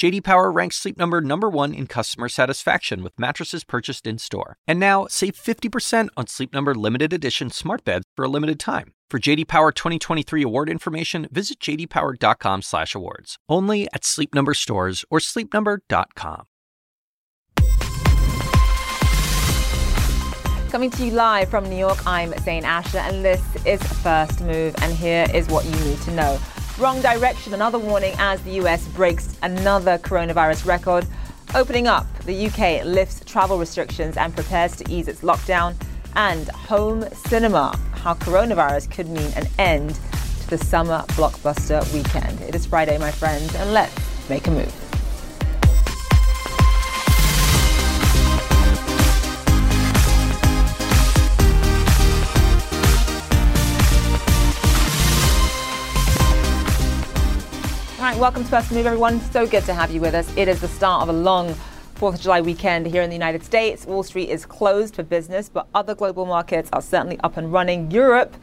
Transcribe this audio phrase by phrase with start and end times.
[0.00, 4.56] JD Power ranks Sleep Number number 1 in customer satisfaction with mattresses purchased in-store.
[4.66, 8.94] And now, save 50% on Sleep Number limited edition smart beds for a limited time.
[9.10, 13.36] For JD Power 2023 award information, visit jdpower.com/awards.
[13.46, 16.44] Only at Sleep Number stores or sleepnumber.com.
[20.70, 24.74] Coming to you live from New York, I'm Zain Asher, and this is First Move.
[24.80, 26.38] And here is what you need to know.
[26.80, 31.06] Wrong direction, another warning as the US breaks another coronavirus record.
[31.54, 35.74] Opening up, the UK lifts travel restrictions and prepares to ease its lockdown.
[36.16, 40.00] And home cinema, how coronavirus could mean an end
[40.40, 42.40] to the summer blockbuster weekend.
[42.40, 44.89] It is Friday, my friends, and let's make a move.
[58.10, 59.20] Right, welcome to First Move, everyone.
[59.30, 60.36] So good to have you with us.
[60.36, 61.54] It is the start of a long
[61.94, 63.86] 4th of July weekend here in the United States.
[63.86, 67.88] Wall Street is closed for business, but other global markets are certainly up and running.
[67.92, 68.36] Europe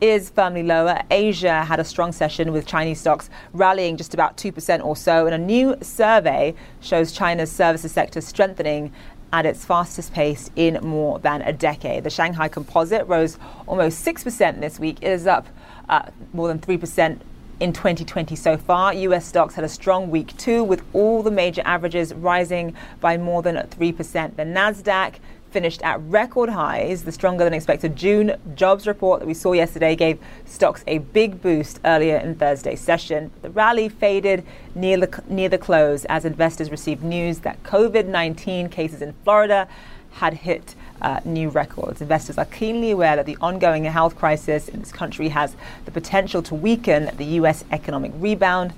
[0.00, 1.00] is firmly lower.
[1.08, 5.26] Asia had a strong session with Chinese stocks rallying just about 2% or so.
[5.26, 8.92] And a new survey shows China's services sector strengthening
[9.32, 12.02] at its fastest pace in more than a decade.
[12.02, 14.98] The Shanghai Composite rose almost 6% this week.
[15.00, 15.46] It is up
[15.88, 17.20] uh, more than 3%
[17.60, 18.92] in 2020 so far.
[18.94, 23.42] US stocks had a strong week too, with all the major averages rising by more
[23.42, 24.36] than 3%.
[24.36, 25.14] The NASDAQ
[25.52, 27.04] finished at record highs.
[27.04, 31.42] The stronger than expected June jobs report that we saw yesterday gave stocks a big
[31.42, 33.30] boost earlier in Thursday's session.
[33.42, 34.44] The rally faded
[34.74, 39.68] near the, near the close as investors received news that COVID 19 cases in Florida
[40.12, 42.00] had hit uh, new records.
[42.00, 45.54] Investors are keenly aware that the ongoing health crisis in this country has
[45.84, 47.64] the potential to weaken the U.S.
[47.70, 48.72] economic rebound.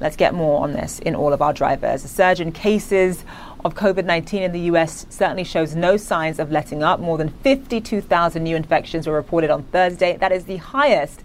[0.00, 2.04] Let's get more on this in all of our drivers.
[2.04, 3.24] A surge in cases
[3.64, 7.00] of COVID 19 in the US certainly shows no signs of letting up.
[7.00, 10.16] More than 52,000 new infections were reported on Thursday.
[10.16, 11.22] That is the highest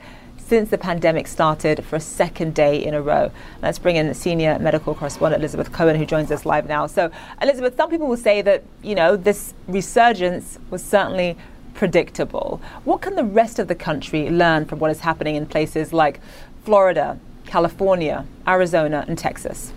[0.49, 3.31] since the pandemic started for a second day in a row.
[3.61, 6.87] Let's bring in senior medical correspondent Elizabeth Cohen, who joins us live now.
[6.87, 11.37] So, Elizabeth, some people will say that, you know, this resurgence was certainly
[11.75, 12.59] predictable.
[12.83, 16.19] What can the rest of the country learn from what is happening in places like
[16.63, 19.71] Florida, California, Arizona, and Texas?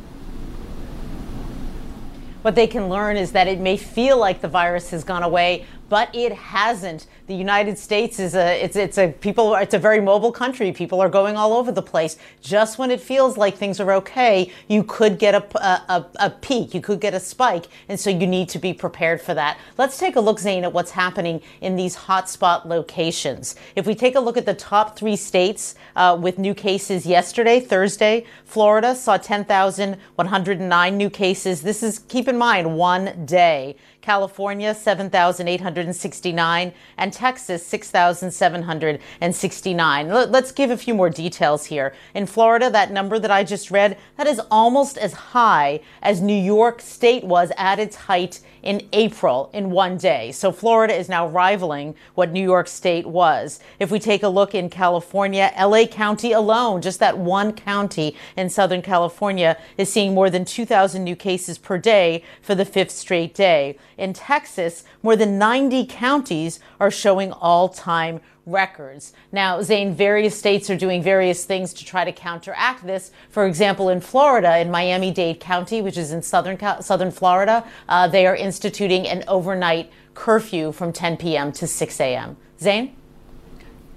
[2.41, 5.66] What they can learn is that it may feel like the virus has gone away,
[5.92, 7.06] but it hasn't.
[7.26, 10.72] The United States is a it's it's a people it's a very mobile country.
[10.72, 12.16] People are going all over the place.
[12.41, 16.72] Just when it feels like things are okay, you could get a, a, a peak,
[16.72, 19.58] you could get a spike, and so you need to be prepared for that.
[19.76, 23.54] Let's take a look, Zain, at what's happening in these hotspot locations.
[23.76, 27.60] If we take a look at the top three states uh, with new cases yesterday,
[27.60, 31.60] Thursday, Florida saw 10,109 new cases.
[31.60, 33.76] This is keep in mind one day.
[34.02, 40.08] California 7,869, and Texas 6,769.
[40.08, 41.94] Let's give a few more details here.
[42.14, 46.34] In Florida, that number that I just read, that is almost as high as New
[46.34, 50.32] York State was at its height in April in one day.
[50.32, 53.60] So Florida is now rivaling what New York State was.
[53.78, 58.48] If we take a look in California, LA County alone, just that one county in
[58.48, 63.34] Southern California is seeing more than 2,000 new cases per day for the fifth straight
[63.34, 63.78] day.
[63.98, 69.12] In Texas, more than 90 counties are showing all time records.
[69.30, 73.10] Now, Zain, various states are doing various things to try to counteract this.
[73.30, 78.26] For example, in Florida, in Miami-Dade County, which is in southern southern Florida, uh, they
[78.26, 81.53] are instituting an overnight curfew from 10 p.m.
[81.53, 82.36] to 6 a.m.
[82.60, 82.97] Zain?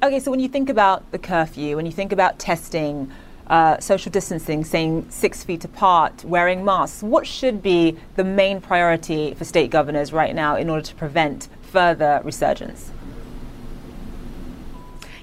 [0.03, 3.11] Okay, so when you think about the curfew, when you think about testing,
[3.47, 9.33] uh, social distancing, saying six feet apart, wearing masks, what should be the main priority
[9.33, 12.91] for state governors right now in order to prevent further resurgence?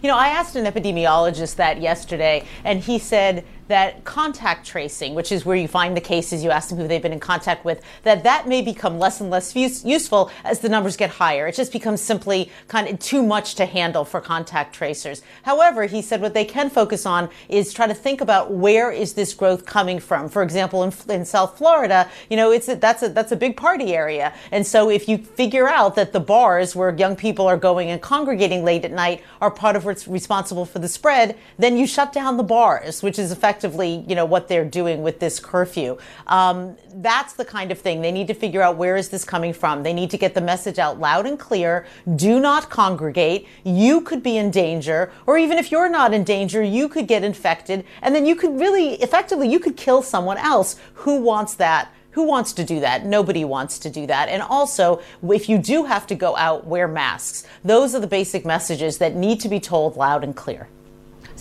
[0.03, 5.33] You know, I asked an epidemiologist that yesterday, and he said that contact tracing, which
[5.33, 7.81] is where you find the cases, you ask them who they've been in contact with,
[8.03, 11.47] that that may become less and less use, useful as the numbers get higher.
[11.47, 15.23] It just becomes simply kind of too much to handle for contact tracers.
[15.43, 19.15] However, he said what they can focus on is try to think about where is
[19.15, 20.29] this growth coming from.
[20.29, 23.57] For example, in, in South Florida, you know, it's a, that's a that's a big
[23.57, 27.57] party area, and so if you figure out that the bars where young people are
[27.57, 31.77] going and congregating late at night are part of what's responsible for the spread, then
[31.79, 35.21] you shut down the bars, which is effectively effectively, you know, what they're doing with
[35.21, 35.97] this curfew.
[36.27, 39.53] Um, that's the kind of thing they need to figure out where is this coming
[39.53, 39.83] from.
[39.83, 41.87] They need to get the message out loud and clear.
[42.17, 43.47] Do not congregate.
[43.65, 47.23] You could be in danger, or even if you're not in danger, you could get
[47.23, 50.77] infected, and then you could really effectively you could kill someone else.
[50.95, 51.93] Who wants that?
[52.13, 53.07] Who wants to do that?
[53.07, 54.29] Nobody wants to do that.
[54.29, 57.47] And also, if you do have to go out, wear masks.
[57.65, 60.69] Those are the basic messages that need to be told loud and clear.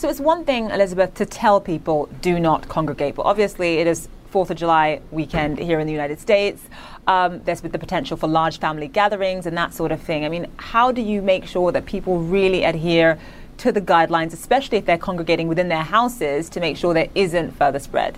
[0.01, 4.09] So it's one thing, Elizabeth, to tell people do not congregate, but obviously it is
[4.31, 6.59] Fourth of July weekend here in the United States.
[7.05, 10.25] Um, there's the potential for large family gatherings and that sort of thing.
[10.25, 13.19] I mean, how do you make sure that people really adhere
[13.57, 17.51] to the guidelines, especially if they're congregating within their houses, to make sure there isn't
[17.51, 18.17] further spread?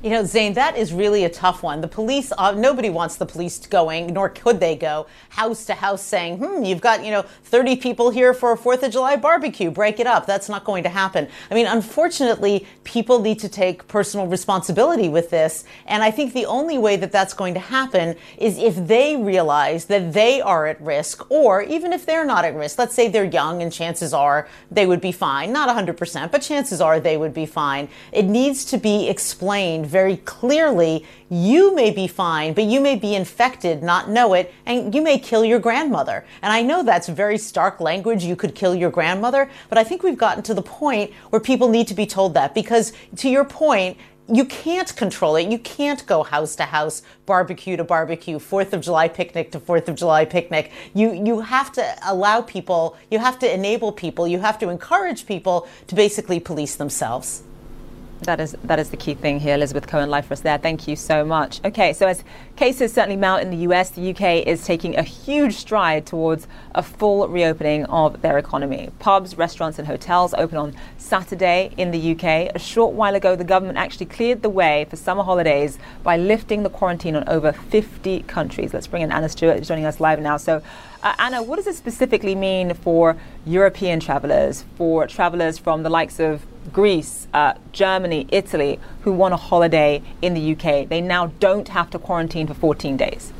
[0.00, 1.80] You know, Zain, that is really a tough one.
[1.80, 6.02] The police, uh, nobody wants the police going, nor could they go house to house
[6.02, 9.72] saying, hmm, you've got, you know, 30 people here for a 4th of July barbecue,
[9.72, 10.24] break it up.
[10.24, 11.26] That's not going to happen.
[11.50, 15.64] I mean, unfortunately, people need to take personal responsibility with this.
[15.86, 19.86] And I think the only way that that's going to happen is if they realize
[19.86, 23.24] that they are at risk, or even if they're not at risk, let's say they're
[23.24, 25.52] young and chances are they would be fine.
[25.52, 27.88] Not 100%, but chances are they would be fine.
[28.12, 33.14] It needs to be explained very clearly you may be fine, but you may be
[33.14, 36.24] infected, not know it, and you may kill your grandmother.
[36.42, 38.24] And I know that's very stark language.
[38.24, 41.68] You could kill your grandmother, but I think we've gotten to the point where people
[41.68, 43.96] need to be told that because to your point,
[44.30, 45.50] you can't control it.
[45.50, 49.88] You can't go house to house, barbecue to barbecue, Fourth of July picnic to Fourth
[49.88, 50.70] of July picnic.
[50.94, 52.96] You you have to allow people.
[53.10, 54.28] You have to enable people.
[54.28, 57.42] You have to encourage people to basically police themselves.
[58.22, 60.58] That is that is the key thing here, Elizabeth Cohen, live for us there.
[60.58, 61.60] Thank you so much.
[61.64, 62.24] Okay, so as
[62.56, 66.82] cases certainly mount in the US, the UK is taking a huge stride towards a
[66.82, 68.90] full reopening of their economy.
[68.98, 72.54] Pubs, restaurants, and hotels open on Saturday in the UK.
[72.54, 76.64] A short while ago, the government actually cleared the way for summer holidays by lifting
[76.64, 78.74] the quarantine on over 50 countries.
[78.74, 80.36] Let's bring in Anna Stewart joining us live now.
[80.36, 80.60] So,
[81.04, 83.16] uh, Anna, what does it specifically mean for
[83.46, 89.36] European travelers, for travelers from the likes of Greece, uh, Germany, Italy, who want a
[89.36, 90.88] holiday in the UK.
[90.88, 93.32] They now don't have to quarantine for 14 days.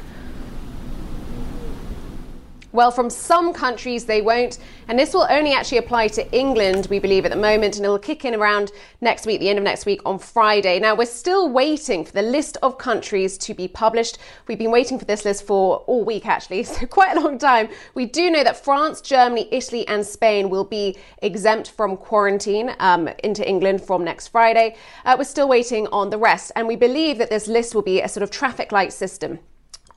[2.79, 7.01] Well, from some countries they won't, and this will only actually apply to England, we
[7.01, 8.71] believe, at the moment, and it'll kick in around
[9.01, 10.79] next week, the end of next week on Friday.
[10.79, 14.19] Now, we're still waiting for the list of countries to be published.
[14.47, 17.69] We've been waiting for this list for all week, actually, so quite a long time.
[17.95, 23.09] We do know that France, Germany, Italy, and Spain will be exempt from quarantine um,
[23.25, 24.77] into England from next Friday.
[25.05, 28.01] Uh, we're still waiting on the rest, and we believe that this list will be
[28.01, 29.41] a sort of traffic light system.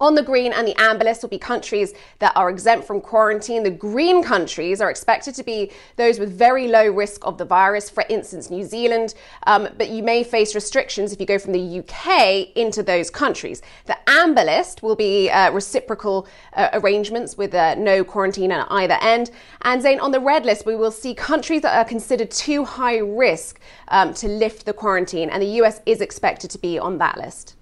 [0.01, 3.61] On the green and the amber list will be countries that are exempt from quarantine.
[3.61, 7.87] The green countries are expected to be those with very low risk of the virus,
[7.87, 9.13] for instance, New Zealand,
[9.45, 13.61] um, but you may face restrictions if you go from the UK into those countries.
[13.85, 18.97] The amber list will be uh, reciprocal uh, arrangements with uh, no quarantine at either
[19.01, 19.29] end.
[19.61, 22.97] And Zain, on the red list, we will see countries that are considered too high
[22.97, 23.59] risk
[23.89, 27.55] um, to lift the quarantine, and the US is expected to be on that list.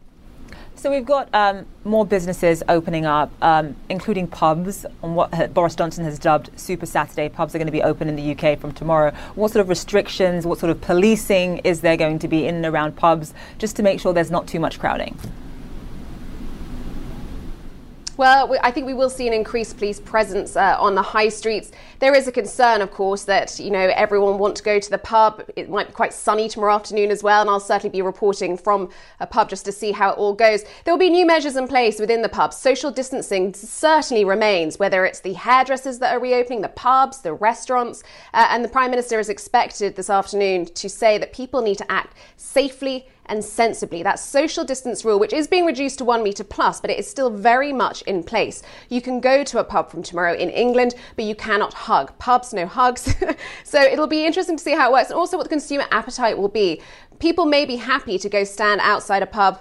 [0.80, 6.06] So we've got um, more businesses opening up, um, including pubs, on what Boris Johnson
[6.06, 7.28] has dubbed Super Saturday.
[7.28, 9.12] Pubs are going to be open in the UK from tomorrow.
[9.36, 12.66] What sort of restrictions, what sort of policing is there going to be in and
[12.66, 15.18] around pubs, just to make sure there's not too much crowding?
[18.20, 21.72] Well, I think we will see an increased police presence uh, on the high streets.
[22.00, 24.98] There is a concern, of course, that you know everyone want to go to the
[24.98, 25.42] pub.
[25.56, 28.90] It might be quite sunny tomorrow afternoon as well, and I'll certainly be reporting from
[29.22, 30.66] a pub just to see how it all goes.
[30.84, 32.58] There will be new measures in place within the pubs.
[32.58, 38.04] Social distancing certainly remains, whether it's the hairdressers that are reopening, the pubs, the restaurants,
[38.34, 41.90] uh, and the Prime Minister is expected this afternoon to say that people need to
[41.90, 44.04] act safely and sensibly.
[44.04, 47.10] That social distance rule, which is being reduced to one metre plus, but it is
[47.10, 48.62] still very much in place.
[48.90, 52.18] You can go to a pub from tomorrow in England, but you cannot hug.
[52.20, 53.16] Pubs, no hugs.
[53.64, 56.38] so it'll be interesting to see how it works and also what the consumer appetite
[56.38, 56.82] will be.
[57.20, 59.60] People may be happy to go stand outside a pub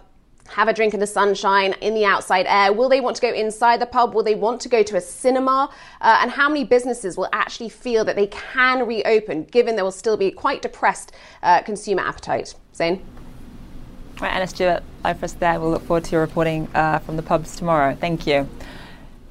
[0.48, 2.72] have a drink in the sunshine, in the outside air?
[2.72, 4.14] Will they want to go inside the pub?
[4.14, 5.70] Will they want to go to a cinema?
[6.00, 9.92] Uh, and how many businesses will actually feel that they can reopen, given there will
[9.92, 12.54] still be quite depressed uh, consumer appetite?
[12.74, 13.04] Zain?
[14.20, 15.60] Right, Anna Stewart, live for us there.
[15.60, 17.94] We'll look forward to your reporting uh, from the pubs tomorrow.
[17.94, 18.48] Thank you.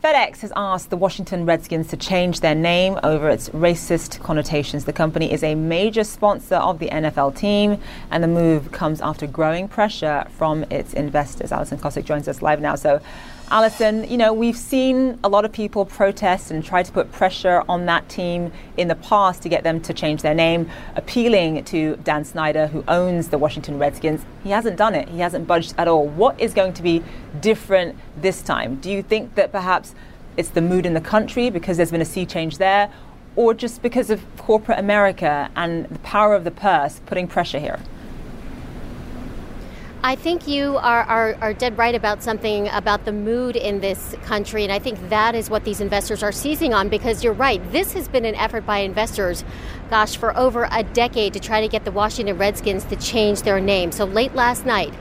[0.02, 4.86] FedEx has asked the Washington Redskins to change their name over its racist connotations.
[4.86, 9.28] The company is a major sponsor of the NFL team, and the move comes after
[9.28, 11.52] growing pressure from its investors.
[11.52, 12.76] Alison Kosik joins us live now.
[12.76, 13.02] So,
[13.50, 17.64] Alison, you know, we've seen a lot of people protest and try to put pressure
[17.70, 21.96] on that team in the past to get them to change their name, appealing to
[22.04, 24.26] Dan Snyder, who owns the Washington Redskins.
[24.44, 26.06] He hasn't done it, he hasn't budged at all.
[26.10, 27.02] What is going to be
[27.40, 28.76] different this time?
[28.82, 29.96] Do you think that perhaps
[30.36, 32.92] it's the mood in the country because there's been a sea change there,
[33.38, 37.80] or just because of corporate America and the power of the purse putting pressure here?
[40.04, 44.16] I think you are, are, are, dead right about something about the mood in this
[44.26, 47.60] country, and I think that is what these investors are seizing on because you're right.
[47.72, 49.44] This has been an effort by investors,
[49.90, 53.60] gosh, for over a decade to try to get the Washington Redskins to change their
[53.60, 53.92] name.
[53.92, 54.94] So late last night,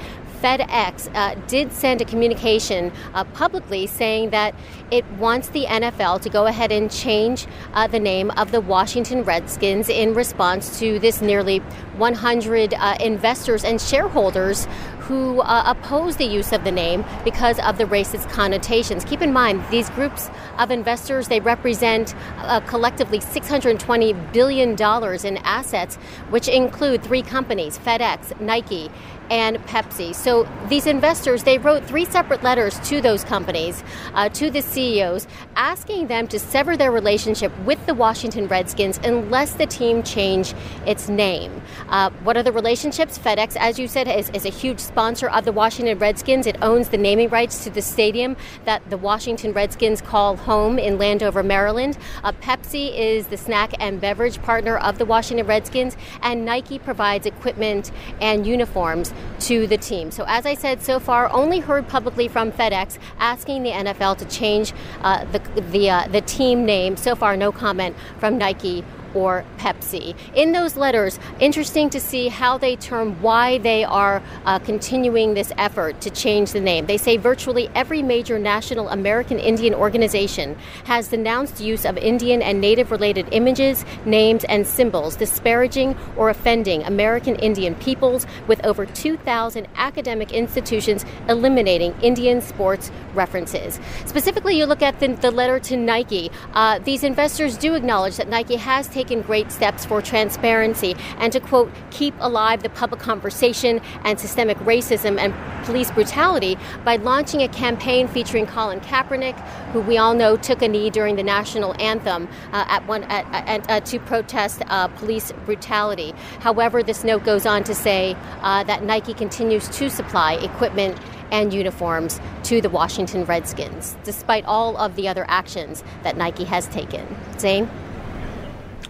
[0.42, 4.54] FedEx uh, did send a communication uh, publicly saying that
[4.90, 9.22] it wants the NFL to go ahead and change uh, the name of the Washington
[9.22, 11.58] Redskins in response to this nearly
[11.98, 14.66] 100 uh, investors and shareholders
[15.06, 19.04] who uh, oppose the use of the name because of the racist connotations.
[19.04, 20.28] Keep in mind, these groups
[20.58, 25.94] of investors, they represent uh, collectively $620 billion in assets,
[26.30, 28.90] which include three companies, FedEx, Nike,
[29.30, 30.14] and Pepsi.
[30.14, 33.82] So these investors, they wrote three separate letters to those companies,
[34.14, 39.54] uh, to the CEOs, asking them to sever their relationship with the Washington Redskins unless
[39.54, 40.54] the team change
[40.86, 41.62] its name.
[41.88, 43.18] Uh, what are the relationships?
[43.18, 46.46] FedEx, as you said, is, is, a huge sponsor of the Washington Redskins.
[46.46, 50.98] It owns the naming rights to the stadium that the Washington Redskins call home in
[50.98, 51.98] Landover, Maryland.
[52.22, 57.26] Uh, Pepsi is the snack and beverage partner of the Washington Redskins, and Nike provides
[57.26, 57.90] equipment
[58.20, 60.10] and uniforms to the team.
[60.10, 64.24] So, as I said, so far, only heard publicly from FedEx asking the NFL to
[64.26, 66.96] change uh, the the uh, the team name.
[66.96, 68.84] So far, no comment from Nike
[69.16, 70.14] or Pepsi.
[70.34, 75.52] In those letters, interesting to see how they term why they are uh, continuing this
[75.56, 76.84] effort to change the name.
[76.84, 80.54] They say virtually every major national American Indian organization
[80.84, 86.82] has denounced use of Indian and Native related images, names, and symbols disparaging or offending
[86.84, 93.80] American Indian peoples, with over 2,000 academic institutions eliminating Indian sports references.
[94.04, 96.30] Specifically, you look at the, the letter to Nike.
[96.52, 101.32] Uh, these investors do acknowledge that Nike has taken taken great steps for transparency and
[101.32, 105.32] to, quote, keep alive the public conversation and systemic racism and
[105.64, 109.38] police brutality by launching a campaign featuring Colin Kaepernick,
[109.72, 113.24] who we all know took a knee during the national anthem uh, at one at,
[113.32, 116.12] at, uh, to protest uh, police brutality.
[116.40, 120.98] However, this note goes on to say uh, that Nike continues to supply equipment
[121.30, 126.66] and uniforms to the Washington Redskins, despite all of the other actions that Nike has
[126.68, 127.04] taken.
[127.38, 127.68] Zain?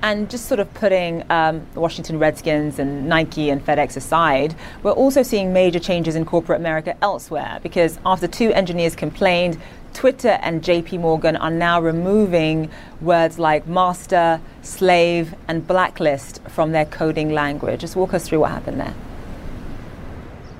[0.02, 4.92] And just sort of putting um, the Washington Redskins and Nike and FedEx aside, we're
[4.92, 9.58] also seeing major changes in corporate America elsewhere because after two engineers complained,
[9.94, 16.84] Twitter and JP Morgan are now removing words like master, slave, and blacklist from their
[16.84, 17.80] coding language.
[17.80, 18.94] Just walk us through what happened there.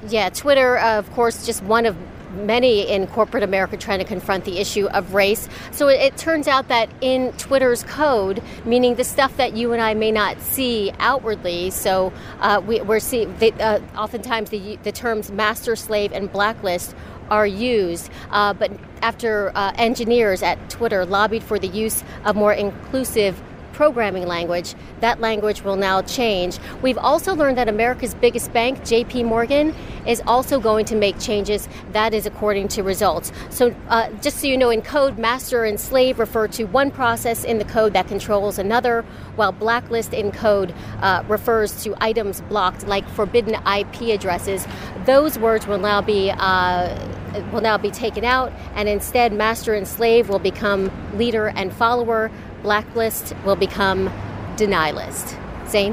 [0.09, 1.97] Yeah, Twitter, uh, of course, just one of
[2.37, 5.49] many in corporate America trying to confront the issue of race.
[5.73, 9.83] So it, it, turns out that in Twitter's code, meaning the stuff that you and
[9.83, 15.31] I may not see outwardly, so uh, we, are seeing uh, oftentimes the, the terms
[15.31, 16.95] master, slave, and blacklist
[17.31, 18.11] are used.
[18.31, 18.71] Uh, but
[19.03, 23.41] after uh, engineers at Twitter lobbied for the use of more inclusive
[23.77, 26.59] programming language, that language will now change.
[26.81, 29.75] We've also learned that America's biggest bank, JP Morgan,
[30.07, 31.69] is also going to make changes.
[31.93, 33.33] That is according to Reuters.
[33.53, 37.45] So, uh, just so you know, in code, master and slave refer to one process
[37.45, 39.05] in the code that controls another,
[39.37, 44.67] while blacklist in code uh, refers to items blocked, like forbidden IP addresses.
[45.05, 47.13] Those words will now be uh,
[47.53, 52.31] will now be taken out, and instead, master and slave will become leader and follower
[52.67, 54.13] blacklist will become
[54.57, 55.37] deny list.
[55.69, 55.93] Zain?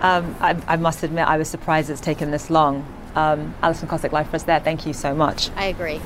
[0.00, 2.86] Um, I, I, must admit, I was surprised it's taken this long.
[3.16, 4.60] Um, Alison Kosik, live for us there.
[4.60, 5.50] Thank you so much.
[5.56, 6.00] I agree.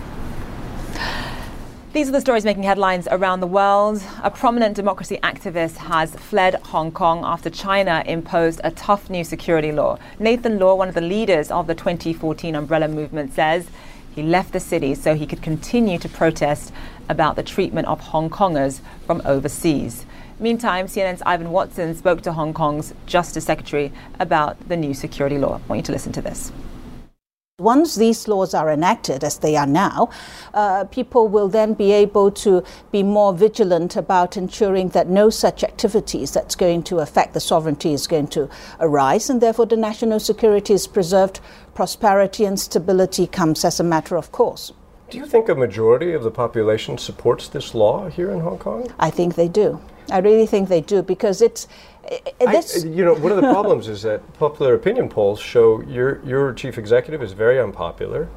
[1.92, 4.02] These are the stories making headlines around the world.
[4.22, 9.72] A prominent democracy activist has fled Hong Kong after China imposed a tough new security
[9.72, 9.98] law.
[10.18, 13.68] Nathan Law, one of the leaders of the 2014 umbrella movement, says
[14.14, 16.72] he left the city so he could continue to protest
[17.08, 20.06] about the treatment of Hong Kongers from overseas.
[20.38, 25.54] Meantime, CNN's Ivan Watson spoke to Hong Kong's Justice Secretary about the new security law.
[25.54, 26.50] I want you to listen to this.
[27.60, 30.10] Once these laws are enacted, as they are now,
[30.54, 35.62] uh, people will then be able to be more vigilant about ensuring that no such
[35.62, 40.18] activities that's going to affect the sovereignty is going to arise, and therefore the national
[40.18, 41.38] security is preserved,
[41.76, 44.72] prosperity and stability comes as a matter of course.
[45.10, 48.92] Do you think a majority of the population supports this law here in Hong Kong?
[48.98, 49.80] I think they do.
[50.10, 51.68] I really think they do because it's.
[52.38, 56.22] This I, you know, one of the problems is that popular opinion polls show your
[56.24, 58.28] your chief executive is very unpopular,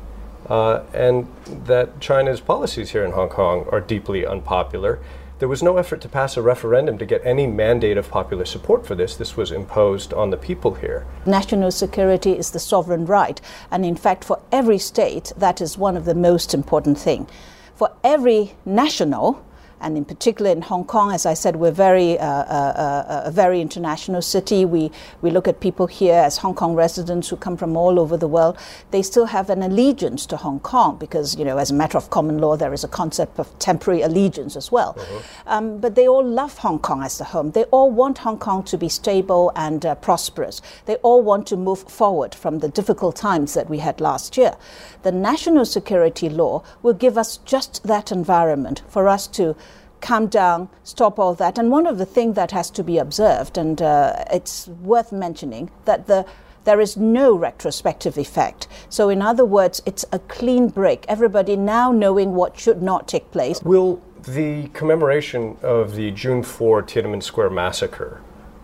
[0.48, 1.28] uh, and
[1.66, 5.00] that China's policies here in Hong Kong are deeply unpopular.
[5.40, 8.88] There was no effort to pass a referendum to get any mandate of popular support
[8.88, 9.16] for this.
[9.16, 11.06] This was imposed on the people here.
[11.28, 13.40] National security is the sovereign right,
[13.70, 17.28] and in fact, for every state, that is one of the most important thing.
[17.76, 19.46] For every national,
[19.82, 23.32] and in particular in Hong Kong, as I said, we're very uh, uh, uh, a
[23.32, 24.66] very international city.
[24.66, 24.92] We
[25.22, 28.28] we look at people here as Hong Kong residents who come from all over the
[28.28, 28.58] world.
[28.92, 32.10] They still have an allegiance to Hong Kong because you know, as a matter of
[32.10, 34.96] common law, there is a concept of temporary allegiance as well.
[34.98, 35.22] Uh-huh.
[35.46, 37.52] Um, but they all love Hong Kong as the home.
[37.52, 40.62] They all want Hong Kong to be stable and uh, prosperous.
[40.86, 44.56] They all want to move forward from the difficult times that we had last year.
[45.04, 49.56] The national security law will give us just that environment for us to
[50.02, 51.58] calm down, stop all that.
[51.58, 55.70] And one of the things that has to be observed, and uh, it's worth mentioning,
[55.86, 56.26] that the
[56.68, 58.68] there is no retrospective effect.
[58.90, 61.06] So, in other words, it's a clean break.
[61.08, 63.62] Everybody now knowing what should not take place.
[63.64, 68.22] Will the commemoration of the June 4 Tiananmen Square massacre,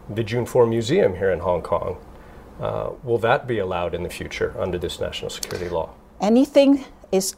[0.10, 1.96] the June 4 Museum here in Hong Kong,
[2.60, 5.92] uh, will that be allowed in the future under this national security law?
[6.20, 7.36] Anything is,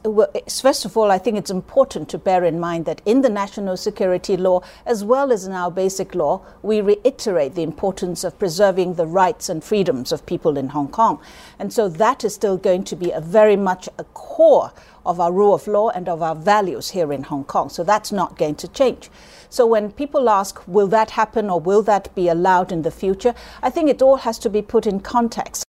[0.61, 3.75] first of all, I think it's important to bear in mind that in the national
[3.75, 8.93] security law, as well as in our basic law, we reiterate the importance of preserving
[8.93, 11.19] the rights and freedoms of people in Hong Kong.
[11.59, 14.71] And so that is still going to be a very much a core
[15.05, 17.69] of our rule of law and of our values here in Hong Kong.
[17.69, 19.09] So that's not going to change.
[19.49, 23.35] So when people ask, will that happen or will that be allowed in the future,
[23.61, 25.64] I think it all has to be put in context.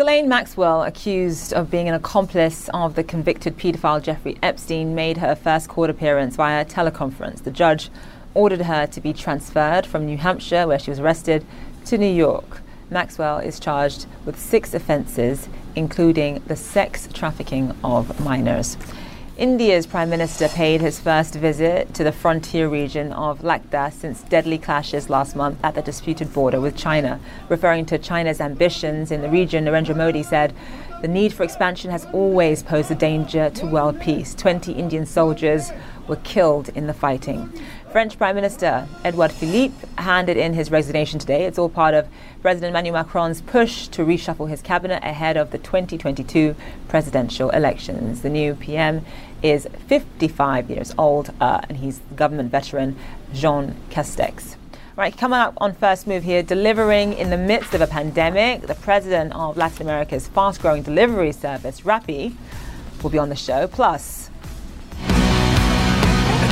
[0.00, 5.34] Ghislaine Maxwell, accused of being an accomplice of the convicted paedophile Jeffrey Epstein, made her
[5.34, 7.44] first court appearance via teleconference.
[7.44, 7.90] The judge
[8.32, 11.44] ordered her to be transferred from New Hampshire, where she was arrested,
[11.84, 12.62] to New York.
[12.88, 18.78] Maxwell is charged with six offences, including the sex trafficking of minors.
[19.40, 24.58] India's Prime Minister paid his first visit to the frontier region of Ladakh since deadly
[24.58, 27.18] clashes last month at the disputed border with China.
[27.48, 30.54] Referring to China's ambitions in the region, Narendra Modi said
[31.00, 34.34] the need for expansion has always posed a danger to world peace.
[34.34, 35.72] 20 Indian soldiers
[36.06, 37.50] were killed in the fighting.
[37.90, 41.44] French Prime Minister Edouard Philippe handed in his resignation today.
[41.44, 42.06] It's all part of
[42.40, 46.54] President Emmanuel Macron's push to reshuffle his cabinet ahead of the 2022
[46.86, 48.22] presidential elections.
[48.22, 49.04] The new PM
[49.42, 52.96] is 55 years old, uh, and he's government veteran
[53.34, 54.54] Jean Castex.
[54.94, 58.76] Right, coming up on First Move here, delivering in the midst of a pandemic, the
[58.76, 62.36] president of Latin America's fast growing delivery service, Rappi,
[63.02, 63.66] will be on the show.
[63.66, 64.19] Plus,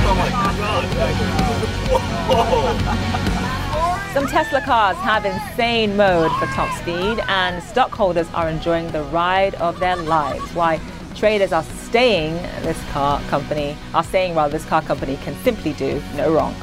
[4.14, 9.54] some Tesla cars have insane mode for top speed, and stockholders are enjoying the ride
[9.56, 10.54] of their lives.
[10.54, 10.80] Why
[11.14, 16.02] traders are staying this car company, are saying rather this car company can simply do
[16.16, 16.54] no wrong.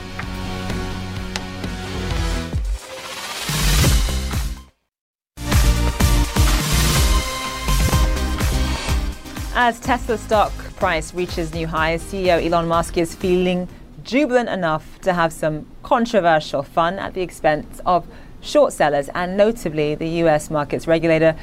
[9.54, 13.68] As Tesla stock price reaches new highs, CEO Elon Musk is feeling
[14.04, 18.06] jubilant enough to have some controversial fun at the expense of
[18.42, 21.36] short sellers and notably the US markets regulator,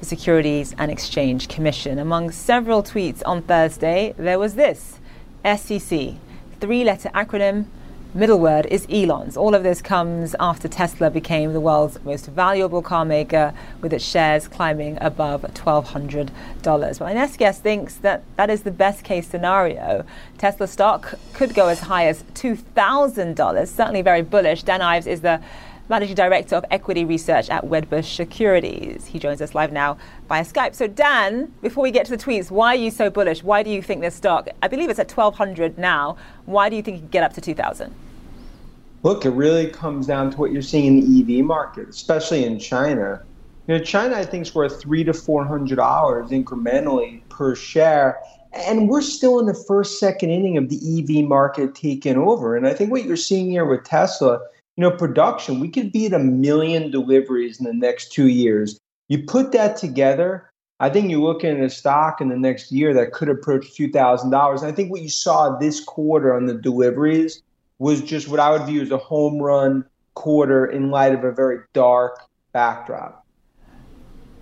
[0.00, 1.98] the Securities and Exchange Commission.
[1.98, 4.98] Among several tweets on Thursday, there was this
[5.44, 6.14] SEC,
[6.60, 7.66] three letter acronym
[8.14, 9.36] middle word is Elon's.
[9.36, 14.04] All of this comes after Tesla became the world's most valuable car maker, with its
[14.04, 16.30] shares climbing above $1,200.
[16.62, 20.04] But my next guest thinks that that is the best case scenario.
[20.38, 24.62] Tesla stock could go as high as $2,000, certainly very bullish.
[24.62, 25.42] Dan Ives is the
[25.88, 29.06] Managing Director of Equity Research at Wedbush Securities.
[29.06, 29.98] He joins us live now
[30.28, 30.74] via Skype.
[30.74, 33.42] So, Dan, before we get to the tweets, why are you so bullish?
[33.42, 36.82] Why do you think this stock, I believe it's at 1200 now, why do you
[36.82, 37.94] think it can get up to 2000?
[39.04, 42.58] Look, it really comes down to what you're seeing in the EV market, especially in
[42.58, 43.22] China.
[43.68, 48.18] You know, China, I think, is worth three to four hundred dollars incrementally per share,
[48.52, 52.56] and we're still in the first, second inning of the EV market taking over.
[52.56, 54.40] And I think what you're seeing here with Tesla
[54.76, 58.78] you know, production, we could be at a million deliveries in the next two years.
[59.08, 62.92] You put that together, I think you're looking at a stock in the next year
[62.94, 64.62] that could approach $2,000.
[64.62, 67.42] I think what you saw this quarter on the deliveries
[67.78, 69.84] was just what I would view as a home run
[70.14, 72.20] quarter in light of a very dark
[72.52, 73.24] backdrop.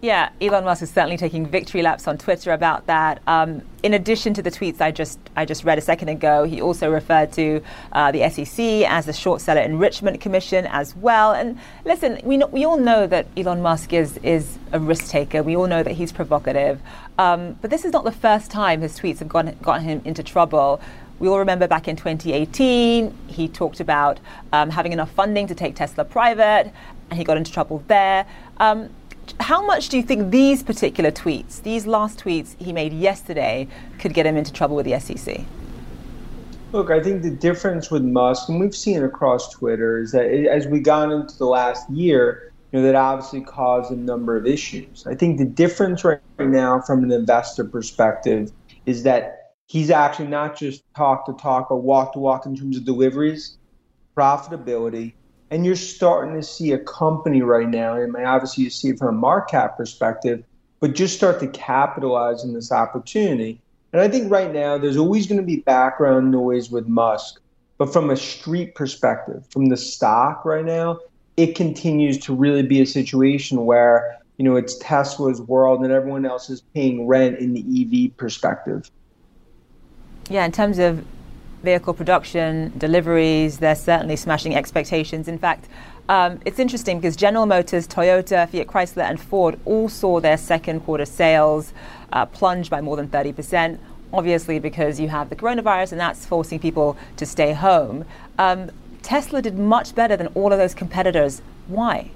[0.03, 3.23] Yeah, Elon Musk is certainly taking victory laps on Twitter about that.
[3.29, 6.61] Um, in addition to the tweets I just I just read a second ago, he
[6.61, 8.59] also referred to uh, the SEC
[8.91, 11.33] as the Short Seller Enrichment Commission as well.
[11.35, 15.41] And listen, we know, we all know that Elon Musk is is a risk taker.
[15.41, 16.81] We all know that he's provocative.
[17.19, 20.25] Um, but this is not the first time his tweets have gotten, gotten him into
[20.25, 20.81] trouble.
[21.23, 24.19] We all remember back in 2018, he talked about
[24.53, 26.73] um, having enough funding to take Tesla private,
[27.11, 28.27] and he got into trouble there.
[28.57, 28.91] Um,
[29.39, 33.69] how much do you think these particular tweets, these last tweets he made yesterday,
[34.01, 35.43] could get him into trouble with the SEC?
[36.73, 40.27] Look, I think the difference with Musk, and we've seen it across Twitter, is that
[40.27, 44.45] as we got into the last year, you know, that obviously caused a number of
[44.45, 45.07] issues.
[45.07, 48.51] I think the difference right now from an investor perspective
[48.87, 49.42] is that
[49.73, 53.57] he's actually not just talk to talk or walk to walk in terms of deliveries,
[54.15, 55.15] profitability,
[55.51, 59.09] and you're starting to see a company right now, and obviously you see it from
[59.09, 60.45] a market perspective,
[60.81, 63.63] but just start to capitalize on this opportunity.
[63.95, 67.41] And I think right now there's always going to be background noise with Musk,
[67.79, 70.99] but from a street perspective, from the stock right now,
[71.39, 76.27] it continues to really be a situation where you know it's Tesla's world and everyone
[76.27, 77.65] else is paying rent in the
[78.11, 78.91] EV perspective.
[80.31, 81.05] Yeah, in terms of
[81.63, 85.29] vehicle production, deliveries, they're certainly smashing expectations.
[85.29, 85.69] In fact,
[86.09, 90.81] um, it's interesting because General Motors, Toyota, Fiat Chrysler, and Ford all saw their second
[90.81, 91.73] quarter sales
[92.13, 93.79] uh, plunge by more than 30%.
[94.13, 98.05] Obviously, because you have the coronavirus and that's forcing people to stay home.
[98.39, 98.71] Um,
[99.03, 101.41] Tesla did much better than all of those competitors.
[101.67, 102.11] Why?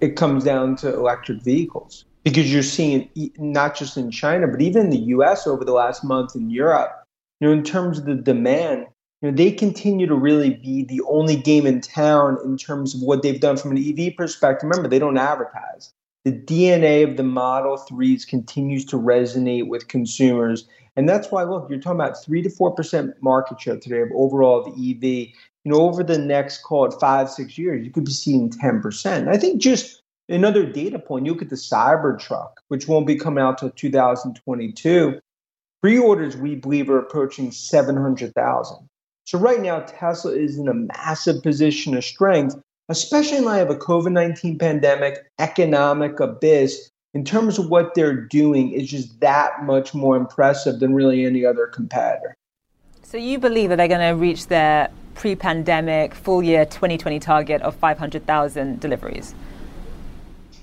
[0.00, 4.86] It comes down to electric vehicles because you're seeing not just in China, but even
[4.86, 7.00] in the US over the last month in Europe
[7.40, 8.86] you know, in terms of the demand,
[9.22, 13.02] you know, they continue to really be the only game in town in terms of
[13.02, 14.68] what they've done from an EV perspective.
[14.68, 15.92] Remember, they don't advertise.
[16.24, 20.68] The DNA of the Model 3s continues to resonate with consumers.
[20.96, 24.62] And that's why, look, you're talking about 3 to 4% market share today of overall
[24.62, 25.34] the EV.
[25.64, 29.28] You know, over the next, call it five, six years, you could be seeing 10%.
[29.28, 33.42] I think just another data point, you look at the Cybertruck, which won't be coming
[33.42, 35.20] out till 2022.
[35.82, 38.88] Pre-orders, we believe, are approaching 700,000.
[39.24, 42.56] So right now, Tesla is in a massive position of strength,
[42.88, 46.90] especially in light of a COVID-19 pandemic, economic abyss.
[47.12, 51.44] In terms of what they're doing, is just that much more impressive than really any
[51.44, 52.36] other competitor.
[53.02, 57.74] So you believe that they're going to reach their pre-pandemic full year 2020 target of
[57.74, 59.34] 500,000 deliveries?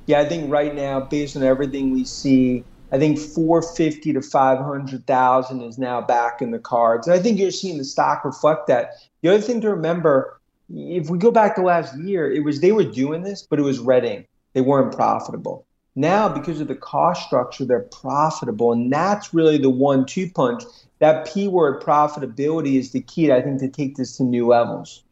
[0.07, 5.61] Yeah, I think right now, based on everything we see, I think 450 to 500,000
[5.61, 7.07] is now back in the cards.
[7.07, 8.91] And I think you're seeing the stock reflect that.
[9.21, 10.39] The other thing to remember,
[10.69, 13.63] if we go back to last year, it was they were doing this, but it
[13.63, 14.27] was red ink.
[14.53, 15.65] They weren't profitable.
[15.97, 18.71] Now, because of the cost structure, they're profitable.
[18.71, 20.63] And that's really the one two punch.
[20.99, 25.03] That P word profitability is the key, I think, to take this to new levels.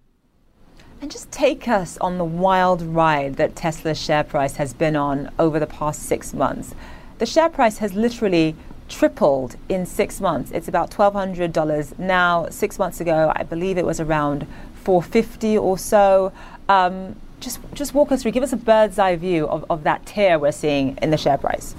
[1.01, 5.29] And just take us on the wild ride that Tesla's share price has been on
[5.37, 6.73] over the past six months.
[7.19, 8.55] The share price has literally
[8.87, 10.51] tripled in six months.
[10.51, 12.47] It's about $1,200 now.
[12.49, 14.47] Six months ago, I believe it was around
[14.83, 16.31] 450 or so.
[16.69, 20.05] Um, just, just walk us through, give us a bird's eye view of, of that
[20.05, 21.75] tear we're seeing in the share price.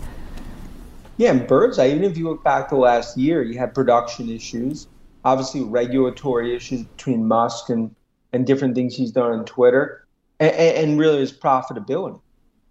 [1.16, 4.29] Yeah, and bird's eye, even if you look back to last year, you had production
[4.29, 4.87] issues,
[5.24, 7.94] obviously regulatory issues between Musk and,
[8.37, 10.07] and different things he's done on Twitter,
[10.38, 12.20] and, and really his profitability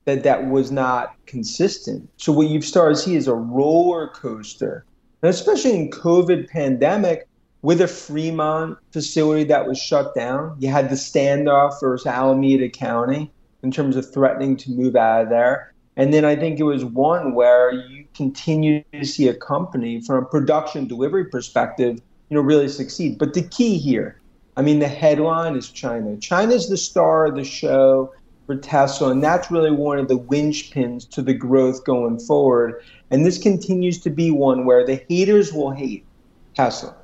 [0.06, 2.08] that that was not consistent.
[2.18, 4.86] So what you've started to see is a roller coaster,
[5.24, 7.28] and especially in COVID pandemic
[7.64, 10.56] with a Fremont facility that was shut down.
[10.60, 13.32] You had the standoff versus Alameda County
[13.64, 15.74] in terms of threatening to move out of there.
[15.98, 20.24] And then I think it was one where you continue to see a company from
[20.24, 22.00] a production delivery perspective,
[22.30, 23.18] you know, really succeed.
[23.18, 24.22] But the key here,
[24.58, 26.16] I mean, the headline is China.
[26.18, 28.14] China's the star of the show
[28.46, 32.82] for Tesla, and that's really one of the linchpins to the growth going forward.
[33.12, 36.06] And this continues to be one where the haters will hate
[36.56, 36.96] Tesla,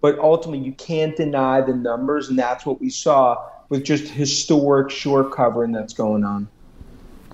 [0.00, 4.90] but ultimately you can't deny the numbers, and that's what we saw with just historic
[4.90, 6.48] short covering that's going on.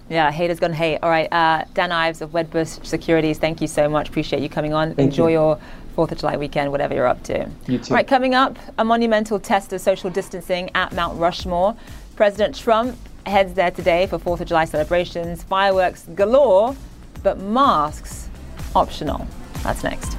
[0.09, 1.01] Yeah, haters gonna hate.
[1.03, 4.09] All right, uh, Dan Ives of Wedbush Securities, thank you so much.
[4.09, 4.95] Appreciate you coming on.
[4.95, 5.33] Thank Enjoy you.
[5.35, 5.61] your
[5.99, 7.51] Fourth of July weekend, whatever you're up to.
[7.67, 7.93] You too.
[7.93, 11.75] Right, coming up, a monumental test of social distancing at Mount Rushmore.
[12.15, 15.43] President Trump heads there today for 4th of July celebrations.
[15.43, 16.77] Fireworks galore,
[17.25, 18.31] but masks
[18.77, 19.27] optional.
[19.65, 20.17] That's next.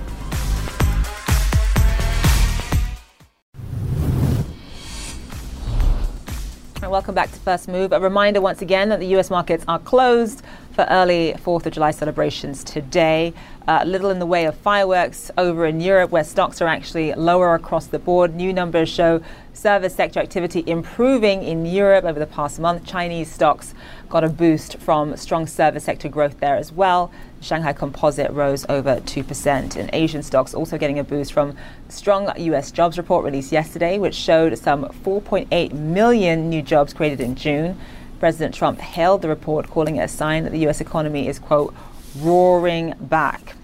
[6.82, 7.94] And welcome back to First Move.
[7.94, 11.74] A reminder once again that the US markets are closed for for early 4th of
[11.74, 13.34] July celebrations today.
[13.70, 17.54] Uh, little in the way of fireworks over in Europe, where stocks are actually lower
[17.54, 18.34] across the board.
[18.34, 19.22] New numbers show
[19.54, 22.84] service sector activity improving in Europe over the past month.
[22.84, 23.76] Chinese stocks
[24.10, 27.12] got a boost from strong service sector growth there as well.
[27.42, 29.76] Shanghai Composite rose over 2%.
[29.76, 31.56] And Asian stocks also getting a boost from
[31.90, 37.36] strong US jobs report released yesterday, which showed some 4.8 million new jobs created in
[37.36, 37.80] June.
[38.20, 40.82] President Trump hailed the report, calling it a sign that the U.S.
[40.82, 41.76] economy is, quote,
[42.18, 43.56] roaring back.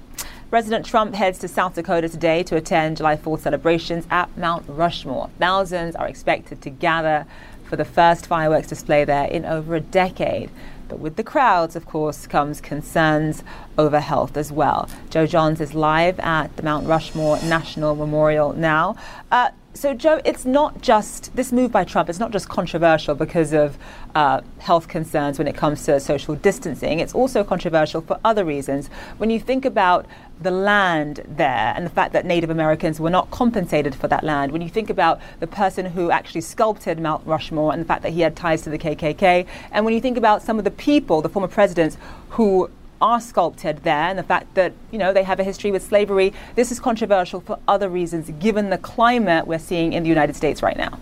[0.56, 5.30] President Trump heads to South Dakota today to attend July 4th celebrations at Mount Rushmore.
[5.38, 7.26] Thousands are expected to gather
[7.65, 10.50] for the first fireworks display there in over a decade.
[10.88, 13.44] But with the crowds, of course, comes concerns
[13.78, 14.88] over health as well.
[15.10, 18.96] Joe Johns is live at the Mount Rushmore National Memorial now.
[19.34, 23.52] Uh, so, Joe, it's not just this move by Trump, it's not just controversial because
[23.52, 23.78] of
[24.16, 27.02] uh, health concerns when it comes to social distancing.
[27.02, 28.88] It's also controversial for other reasons.
[29.18, 30.06] When you think about
[30.40, 34.54] the land there and the fact that Native Americans were not compensated for that land,
[34.54, 38.14] when you think about the person who actually sculpted Mount Rushmore and the fact that
[38.14, 41.22] he had ties to the KKK, and when you think about some of the people,
[41.22, 41.98] the former presidents,
[42.30, 42.70] who
[43.06, 46.34] are sculpted there and the fact that, you know, they have a history with slavery.
[46.56, 50.63] This is controversial for other reasons, given the climate we're seeing in the United States
[50.63, 51.00] right now.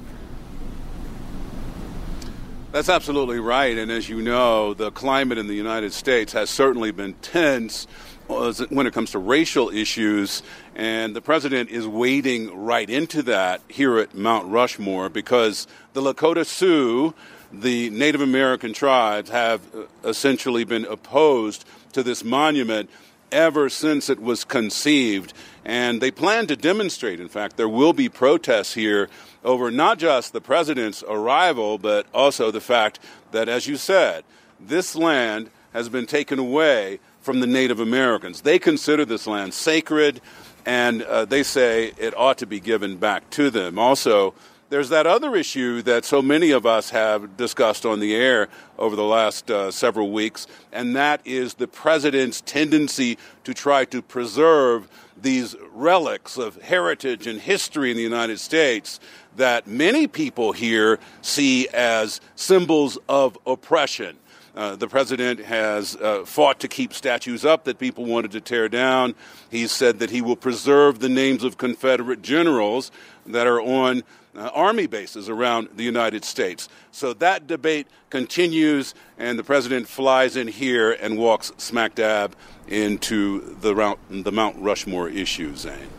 [2.74, 3.78] That's absolutely right.
[3.78, 7.88] And as you know, the climate in the United States has certainly been tense
[8.30, 10.44] uh, when it comes to racial issues.
[10.76, 16.46] And the president is wading right into that here at Mount Rushmore because the Lakota
[16.46, 17.14] Sioux,
[17.54, 22.90] the Native American tribes, have uh, essentially been opposed to this monument
[23.32, 25.34] ever since it was conceived.
[25.66, 27.20] And they plan to demonstrate.
[27.20, 29.10] In fact, there will be protests here
[29.44, 33.00] over not just the president's arrival, but also the fact
[33.32, 34.24] that, as you said,
[34.60, 38.42] this land has been taken away from the Native Americans.
[38.42, 40.22] They consider this land sacred,
[40.66, 43.80] and uh, they say it ought to be given back to them.
[43.80, 44.34] Also,
[44.74, 48.48] there's that other issue that so many of us have discussed on the air
[48.80, 54.02] over the last uh, several weeks, and that is the president's tendency to try to
[54.02, 59.00] preserve these relics of heritage and history in the United States
[59.36, 64.18] that many people here see as symbols of oppression.
[64.56, 68.68] Uh, the president has uh, fought to keep statues up that people wanted to tear
[68.70, 69.14] down.
[69.52, 72.92] He said that he will preserve the names of Confederate generals
[73.28, 74.04] that are on
[74.36, 76.70] uh, army bases around the United States.
[76.92, 82.36] So that debate continues, and the president flies in here and walks smack dab
[82.68, 85.90] into the, the Mount Rushmore issue, Zain.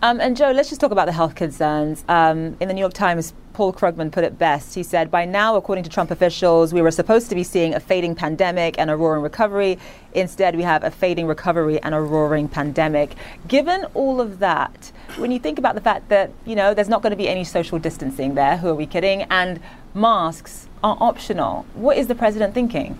[0.00, 2.04] Um, and Joe, let's just talk about the health concerns.
[2.08, 4.76] Um, in the New York Times, Paul Krugman put it best.
[4.76, 7.80] He said, By now, according to Trump officials, we were supposed to be seeing a
[7.80, 9.80] fading pandemic and a roaring recovery.
[10.14, 13.16] Instead, we have a fading recovery and a roaring pandemic.
[13.48, 17.02] Given all of that, when you think about the fact that, you know, there's not
[17.02, 19.22] going to be any social distancing there, who are we kidding?
[19.22, 19.58] And
[19.92, 21.66] masks are optional.
[21.74, 22.96] What is the president thinking?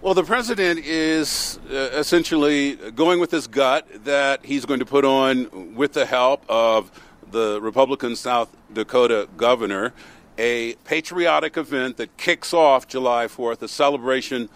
[0.00, 5.04] Well, the president is uh, essentially going with his gut that he's going to put
[5.04, 6.90] on, with the help of
[7.30, 9.92] the Republican South Dakota governor,
[10.38, 14.48] a patriotic event that kicks off July 4th, a celebration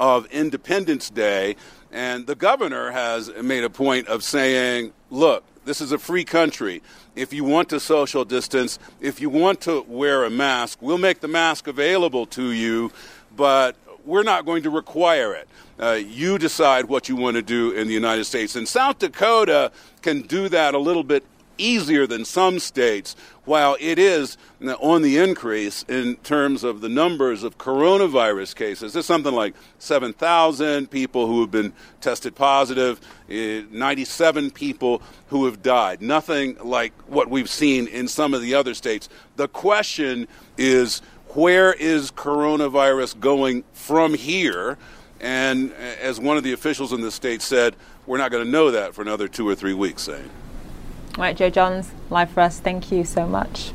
[0.00, 1.56] of Independence Day.
[1.90, 6.82] And the governor has made a point of saying, look, this is a free country.
[7.14, 11.20] If you want to social distance, if you want to wear a mask, we'll make
[11.20, 12.92] the mask available to you,
[13.36, 15.48] but we're not going to require it.
[15.78, 18.56] Uh, you decide what you want to do in the United States.
[18.56, 19.70] And South Dakota
[20.02, 21.24] can do that a little bit
[21.58, 24.38] easier than some states, while it is
[24.80, 28.92] on the increase in terms of the numbers of coronavirus cases.
[28.92, 36.02] There's something like 7,000 people who have been tested eh, 97 people who have died.
[36.02, 39.08] Nothing like what we've seen in some of the other states.
[39.36, 41.00] The question is
[41.34, 44.78] where is coronavirus going from here?
[45.20, 48.70] And as one of the officials in the state said, we're not going to know
[48.70, 50.30] that for another two or three weeks, Zain.
[51.18, 52.60] All right, Joe Johns, live for us.
[52.60, 53.72] Thank you so much.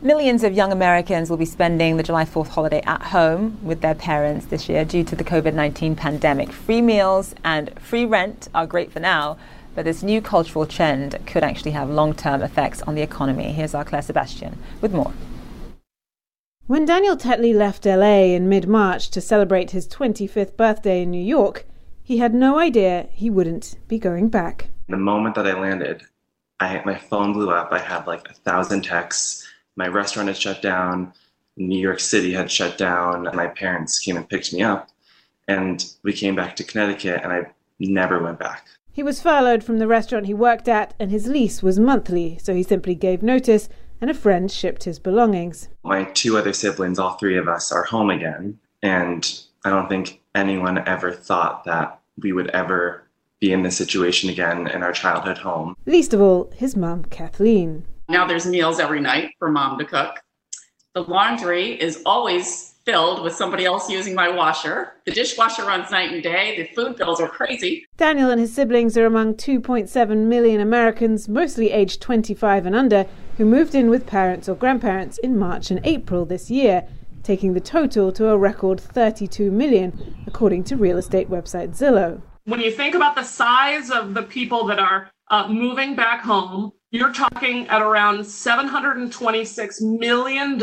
[0.00, 3.94] Millions of young Americans will be spending the July 4th holiday at home with their
[3.94, 6.50] parents this year due to the COVID 19 pandemic.
[6.50, 9.36] Free meals and free rent are great for now,
[9.74, 13.52] but this new cultural trend could actually have long term effects on the economy.
[13.52, 15.12] Here's our Claire Sebastian with more.
[16.66, 21.22] When Daniel Tetley left LA in mid March to celebrate his 25th birthday in New
[21.22, 21.66] York,
[22.02, 24.70] he had no idea he wouldn't be going back.
[24.88, 26.04] The moment that I landed,
[26.60, 27.72] I my phone blew up.
[27.72, 29.46] I had like a thousand texts.
[29.76, 31.12] My restaurant had shut down.
[31.56, 33.28] New York City had shut down.
[33.34, 34.90] My parents came and picked me up,
[35.48, 37.46] and we came back to Connecticut, and I
[37.80, 38.66] never went back.
[38.92, 42.54] He was furloughed from the restaurant he worked at, and his lease was monthly, so
[42.54, 43.68] he simply gave notice,
[44.00, 45.68] and a friend shipped his belongings.
[45.84, 50.20] My two other siblings, all three of us, are home again, and I don't think
[50.34, 53.07] anyone ever thought that we would ever
[53.40, 55.74] be in this situation again in our childhood home.
[55.86, 57.84] Least of all, his mom, Kathleen.
[58.08, 60.16] Now there's meals every night for mom to cook.
[60.94, 64.94] The laundry is always filled with somebody else using my washer.
[65.04, 66.56] The dishwasher runs night and day.
[66.56, 67.86] The food bills are crazy.
[67.98, 73.44] Daniel and his siblings are among 2.7 million Americans, mostly aged 25 and under, who
[73.44, 76.88] moved in with parents or grandparents in March and April this year,
[77.22, 82.22] taking the total to a record 32 million, according to real estate website Zillow.
[82.48, 86.72] When you think about the size of the people that are uh, moving back home,
[86.90, 90.62] you're talking at around $726 million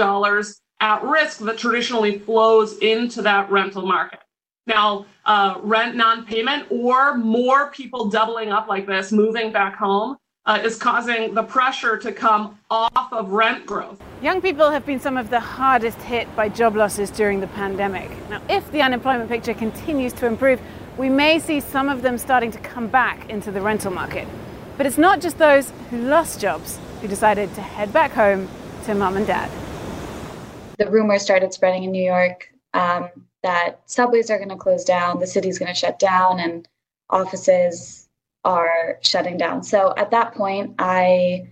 [0.79, 4.21] at risk that traditionally flows into that rental market.
[4.65, 10.17] Now, uh, rent non payment or more people doubling up like this, moving back home,
[10.47, 14.01] uh, is causing the pressure to come off of rent growth.
[14.23, 18.09] Young people have been some of the hardest hit by job losses during the pandemic.
[18.27, 20.59] Now, if the unemployment picture continues to improve,
[20.97, 24.27] we may see some of them starting to come back into the rental market.
[24.77, 28.47] But it's not just those who lost jobs who decided to head back home
[28.85, 29.49] to mom and dad.
[30.77, 33.09] The rumors started spreading in New York um,
[33.43, 36.67] that subways are going to close down, the city's going to shut down, and
[37.09, 38.07] offices
[38.43, 39.63] are shutting down.
[39.63, 41.47] So at that point, I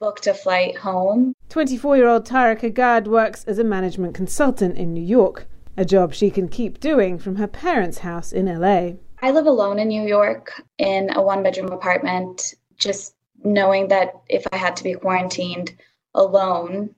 [0.00, 1.34] booked a flight home.
[1.48, 6.14] 24 year old Tara Kagad works as a management consultant in New York, a job
[6.14, 8.92] she can keep doing from her parents' house in LA.
[9.20, 14.46] I live alone in New York in a one bedroom apartment, just knowing that if
[14.52, 15.76] I had to be quarantined
[16.14, 16.94] alone,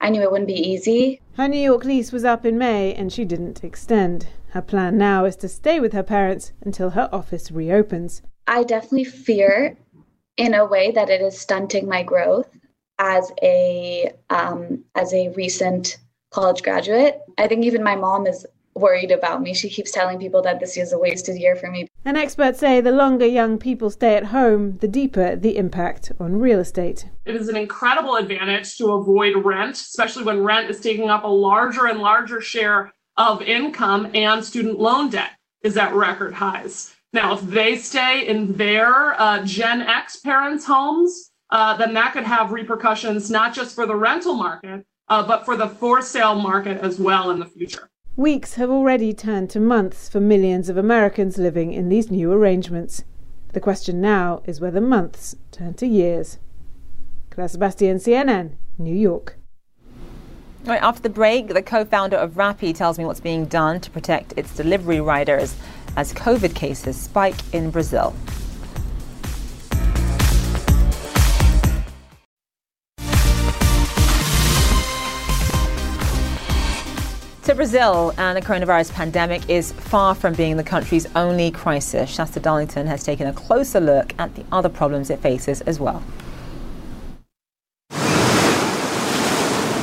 [0.00, 1.20] I knew it wouldn't be easy.
[1.34, 4.28] Her New York lease was up in May and she didn't extend.
[4.50, 8.22] Her plan now is to stay with her parents until her office reopens.
[8.46, 9.76] I definitely fear,
[10.36, 12.48] in a way, that it is stunting my growth
[12.98, 15.98] as a um, as a recent
[16.30, 17.20] college graduate.
[17.38, 19.52] I think even my mom is worried about me.
[19.54, 21.88] She keeps telling people that this is a wasted year for me.
[22.04, 26.38] And experts say the longer young people stay at home, the deeper the impact on
[26.38, 27.06] real estate.
[27.26, 31.28] It is an incredible advantage to avoid rent, especially when rent is taking up a
[31.28, 36.94] larger and larger share of income and student loan debt is at record highs.
[37.12, 42.24] Now, if they stay in their uh, Gen X parents' homes, uh, then that could
[42.24, 46.78] have repercussions not just for the rental market, uh, but for the for sale market
[46.78, 47.90] as well in the future.
[48.16, 53.04] Weeks have already turned to months for millions of Americans living in these new arrangements.
[53.52, 56.38] The question now is whether months turn to years.
[57.30, 59.36] Claire Sebastian, CNN, New York.
[60.64, 63.90] Right after the break, the co founder of Rappi tells me what's being done to
[63.90, 65.56] protect its delivery riders
[65.96, 68.14] as COVID cases spike in Brazil.
[77.50, 82.08] To Brazil, and the coronavirus pandemic is far from being the country's only crisis.
[82.08, 86.00] Shasta Darlington has taken a closer look at the other problems it faces as well.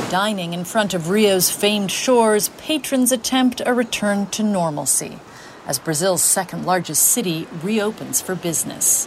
[0.08, 5.18] Dining in front of Rio's famed shores, patrons attempt a return to normalcy
[5.66, 9.06] as Brazil's second largest city reopens for business.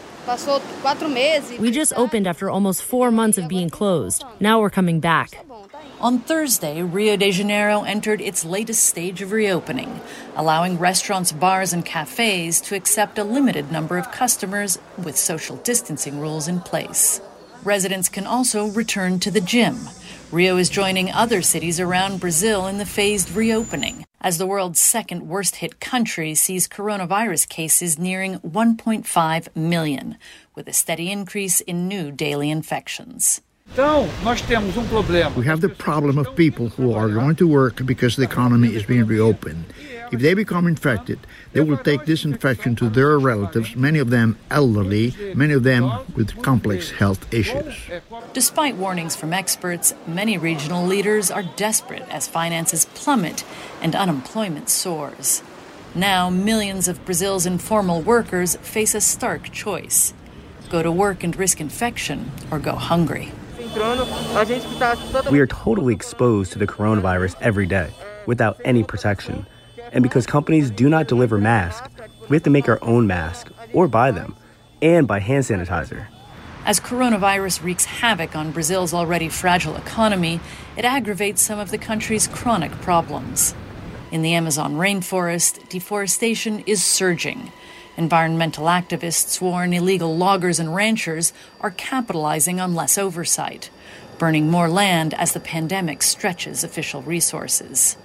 [1.59, 4.23] We just opened after almost four months of being closed.
[4.39, 5.31] Now we're coming back.
[6.01, 10.01] On Thursday, Rio de Janeiro entered its latest stage of reopening,
[10.35, 16.19] allowing restaurants, bars, and cafes to accept a limited number of customers with social distancing
[16.19, 17.21] rules in place.
[17.63, 19.77] Residents can also return to the gym.
[20.31, 25.27] Rio is joining other cities around Brazil in the phased reopening, as the world's second
[25.27, 30.17] worst hit country sees coronavirus cases nearing 1.5 million,
[30.55, 33.41] with a steady increase in new daily infections.
[33.77, 38.75] Um we have the problem of people who are going to work because the economy
[38.75, 39.65] is being reopened.
[40.11, 41.19] If they become infected,
[41.53, 45.89] they will take this infection to their relatives, many of them elderly, many of them
[46.15, 47.73] with complex health issues.
[48.33, 53.45] Despite warnings from experts, many regional leaders are desperate as finances plummet
[53.81, 55.43] and unemployment soars.
[55.95, 60.13] Now, millions of Brazil's informal workers face a stark choice
[60.71, 63.29] go to work and risk infection, or go hungry.
[65.31, 67.91] We are totally exposed to the coronavirus every day
[68.25, 69.45] without any protection.
[69.91, 71.87] And because companies do not deliver masks,
[72.29, 74.35] we have to make our own masks or buy them
[74.81, 76.07] and buy hand sanitizer.
[76.65, 80.39] As coronavirus wreaks havoc on Brazil's already fragile economy,
[80.77, 83.55] it aggravates some of the country's chronic problems.
[84.11, 87.51] In the Amazon rainforest, deforestation is surging.
[88.01, 93.69] Environmental activists warn illegal loggers and ranchers are capitalizing on less oversight,
[94.17, 97.97] burning more land as the pandemic stretches official resources.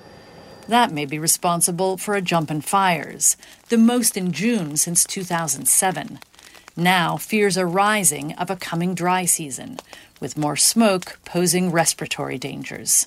[0.68, 3.38] That may be responsible for a jump in fires,
[3.70, 6.18] the most in June since 2007.
[6.76, 9.78] Now, fears are rising of a coming dry season,
[10.20, 13.06] with more smoke posing respiratory dangers.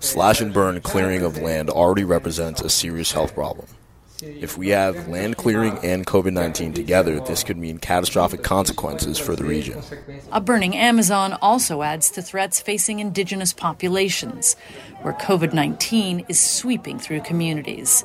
[0.00, 3.68] Slash and burn clearing of land already represents a serious health problem.
[4.22, 9.36] If we have land clearing and COVID 19 together, this could mean catastrophic consequences for
[9.36, 9.82] the region.
[10.32, 14.54] A burning Amazon also adds to threats facing indigenous populations,
[15.02, 18.04] where COVID 19 is sweeping through communities.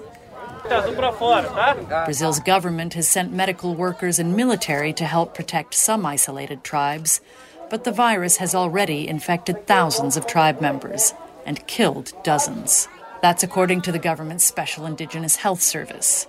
[2.05, 7.21] Brazil's government has sent medical workers and military to help protect some isolated tribes,
[7.69, 11.13] but the virus has already infected thousands of tribe members
[11.45, 12.87] and killed dozens.
[13.21, 16.27] That's according to the government's Special Indigenous Health Service.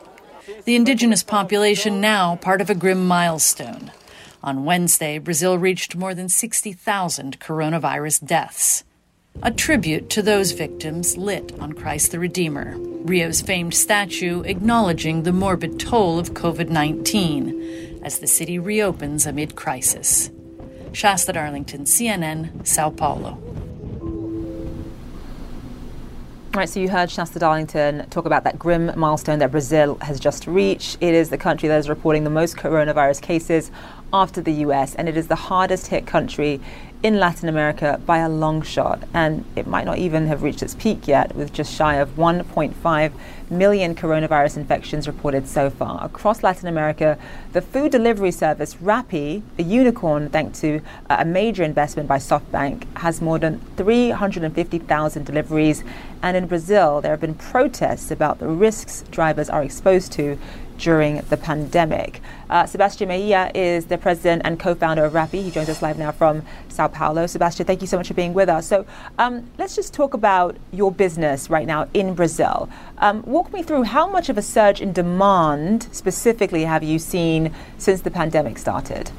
[0.64, 3.92] The indigenous population now part of a grim milestone.
[4.42, 8.84] On Wednesday, Brazil reached more than 60,000 coronavirus deaths.
[9.42, 15.32] A tribute to those victims lit on Christ the Redeemer, Rio's famed statue acknowledging the
[15.32, 20.30] morbid toll of COVID 19 as the city reopens amid crisis.
[20.92, 23.42] Shasta Darlington, CNN, Sao Paulo.
[26.54, 30.46] Right, so you heard Shasta Darlington talk about that grim milestone that Brazil has just
[30.46, 30.98] reached.
[31.00, 33.70] It is the country that is reporting the most coronavirus cases
[34.12, 36.60] after the US, and it is the hardest hit country
[37.02, 40.74] in Latin America by a long shot, and it might not even have reached its
[40.74, 43.12] peak yet, with just shy of 1.5
[43.52, 46.04] million coronavirus infections reported so far.
[46.04, 47.18] Across Latin America,
[47.52, 52.84] the food delivery service Rappi, a unicorn thanks to uh, a major investment by SoftBank,
[52.96, 55.84] has more than 350,000 deliveries.
[56.22, 60.38] And in Brazil, there have been protests about the risks drivers are exposed to
[60.78, 62.20] during the pandemic.
[62.50, 65.42] Uh, Sebastian Mejia is the president and co-founder of Rappi.
[65.42, 67.26] He joins us live now from Sao Paulo.
[67.26, 68.66] Sebastian, thank you so much for being with us.
[68.66, 68.84] So
[69.18, 72.68] um, let's just talk about your business right now in Brazil.
[72.98, 77.54] Um, walk me through how much of a surge in demand specifically have you seen
[77.78, 79.10] since the pandemic started?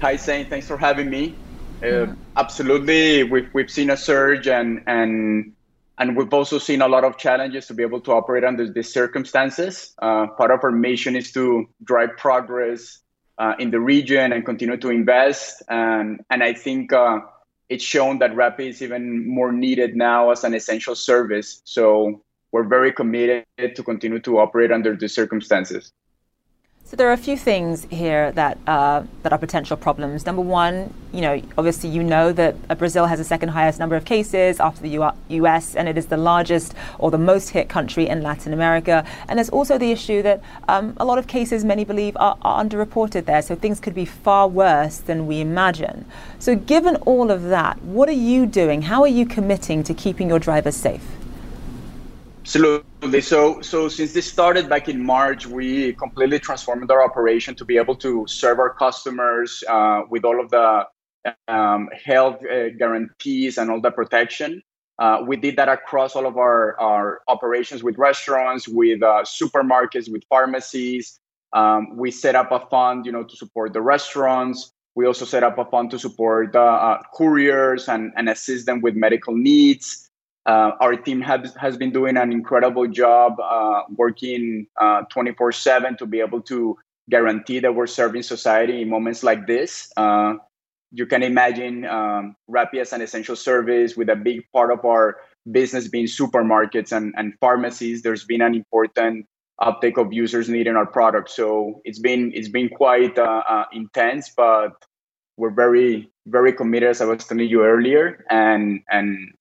[0.00, 0.46] Hi, Zain.
[0.46, 1.34] Thanks for having me.
[1.82, 2.14] Uh, mm-hmm.
[2.36, 5.52] Absolutely, we've, we've seen a surge and and
[6.00, 8.90] and we've also seen a lot of challenges to be able to operate under these
[8.90, 9.94] circumstances.
[10.00, 13.00] Uh, part of our mission is to drive progress
[13.36, 15.62] uh, in the region and continue to invest.
[15.68, 17.20] And, and I think uh,
[17.68, 21.60] it's shown that Rappi is even more needed now as an essential service.
[21.64, 25.92] So we're very committed to continue to operate under these circumstances.
[26.90, 30.26] So there are a few things here that uh, that are potential problems.
[30.26, 33.94] Number one, you know, obviously you know that uh, Brazil has the second highest number
[33.94, 35.76] of cases after the U.S.
[35.76, 39.06] and it is the largest or the most hit country in Latin America.
[39.28, 42.64] And there's also the issue that um, a lot of cases, many believe, are, are
[42.64, 43.42] underreported there.
[43.42, 46.06] So things could be far worse than we imagine.
[46.40, 48.82] So given all of that, what are you doing?
[48.82, 51.19] How are you committing to keeping your drivers safe?
[52.40, 53.20] Absolutely.
[53.20, 57.76] So, so since this started back in March, we completely transformed our operation to be
[57.76, 60.86] able to serve our customers uh, with all of the
[61.48, 64.62] um, health uh, guarantees and all the protection.
[64.98, 70.10] Uh, we did that across all of our, our operations with restaurants, with uh, supermarkets,
[70.10, 71.18] with pharmacies.
[71.52, 74.72] Um, we set up a fund, you know, to support the restaurants.
[74.94, 78.94] We also set up a fund to support uh, couriers and, and assist them with
[78.94, 80.09] medical needs.
[80.46, 85.52] Uh, our team has, has been doing an incredible job uh, working uh, 24 uh,
[85.52, 86.76] 7 to be able to
[87.10, 89.92] guarantee that we're serving society in moments like this.
[89.96, 90.34] Uh,
[90.92, 95.18] you can imagine um, Rappi as an essential service with a big part of our
[95.50, 98.02] business being supermarkets and, and pharmacies.
[98.02, 99.26] There's been an important
[99.60, 101.30] uptake of users needing our product.
[101.30, 104.72] So it's been it's been quite uh, intense, but
[105.36, 109.32] we're very very committed, as I was telling you earlier, and and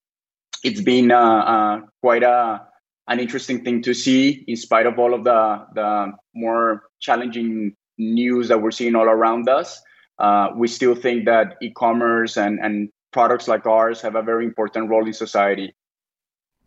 [0.64, 2.62] it's been uh, uh, quite a
[3.08, 8.48] an interesting thing to see, in spite of all of the the more challenging news
[8.48, 9.82] that we're seeing all around us.
[10.20, 14.90] Uh, we still think that e-commerce and and products like ours have a very important
[14.90, 15.74] role in society.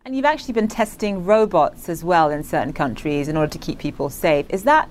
[0.05, 3.79] And you've actually been testing robots as well in certain countries in order to keep
[3.79, 4.47] people safe.
[4.49, 4.91] Is that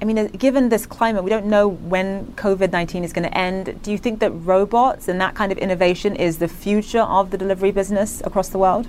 [0.00, 3.36] I mean, uh, given this climate, we don't know when COVID 19 is going to
[3.36, 3.82] end.
[3.82, 7.36] Do you think that robots and that kind of innovation is the future of the
[7.36, 8.86] delivery business across the world?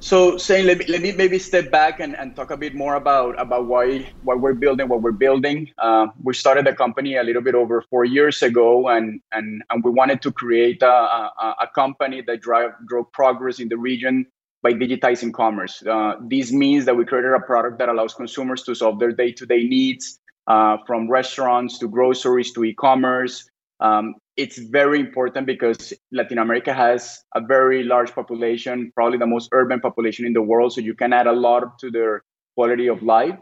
[0.00, 2.94] So, Zain let me, let me maybe step back and, and talk a bit more
[2.94, 5.70] about about why what we're building, what we're building.
[5.78, 9.82] Uh, we started the company a little bit over four years ago, and and and
[9.84, 14.26] we wanted to create a, a, a company that drive drove progress in the region
[14.62, 15.82] by digitizing commerce.
[15.86, 19.64] Uh, this means that we created a product that allows consumers to solve their day-to-day
[19.64, 23.48] needs, uh, from restaurants to groceries to e-commerce.
[23.80, 29.48] Um, it's very important because Latin America has a very large population, probably the most
[29.52, 30.72] urban population in the world.
[30.72, 33.38] So you can add a lot to their quality of life.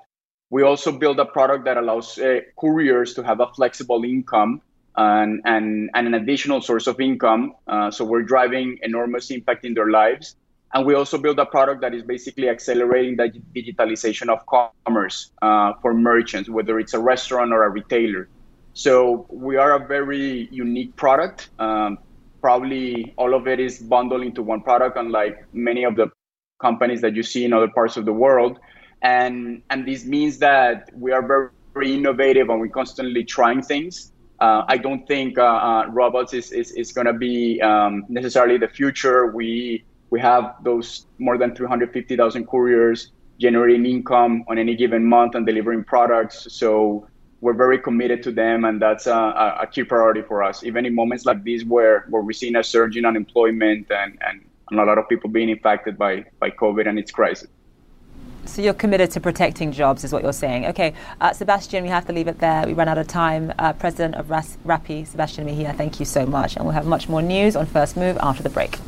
[0.50, 4.62] We also build a product that allows uh, couriers to have a flexible income
[4.96, 7.54] and, and, and an additional source of income.
[7.66, 10.36] Uh, so we're driving enormous impact in their lives.
[10.74, 14.44] And we also build a product that is basically accelerating the digitalization of
[14.84, 18.28] commerce uh, for merchants, whether it's a restaurant or a retailer.
[18.74, 21.48] So we are a very unique product.
[21.58, 21.98] Um,
[22.40, 26.10] probably all of it is bundled into one product, unlike many of the
[26.60, 28.58] companies that you see in other parts of the world.
[29.02, 34.12] And and this means that we are very, very innovative and we're constantly trying things.
[34.40, 38.58] Uh, I don't think uh, uh, robots is, is, is going to be um, necessarily
[38.58, 39.28] the future.
[39.28, 45.46] We we have those more than 350,000 couriers generating income on any given month and
[45.46, 46.46] delivering products.
[46.50, 47.08] So
[47.40, 50.64] we're very committed to them, and that's a, a, key priority for us.
[50.64, 54.44] Even in moments like these, where where we're seeing a surge in unemployment and, and,
[54.70, 57.48] and a lot of people being impacted by by COVID and its crisis.
[58.46, 60.66] So you're committed to protecting jobs, is what you're saying.
[60.66, 62.64] Okay, uh, Sebastian, we have to leave it there.
[62.64, 63.52] We run out of time.
[63.58, 67.08] Uh, President of Ras- Rappi, Sebastian Mejia, thank you so much, and we'll have much
[67.08, 68.78] more news on First Move after the break.